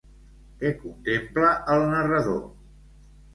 [0.61, 2.41] Què contempla el narrador?